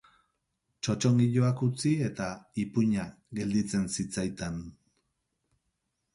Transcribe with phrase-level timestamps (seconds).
[0.85, 2.31] Txotxongiloak utzi eta,
[2.65, 3.07] ipuina
[3.41, 4.59] gelditzen zitzaitan.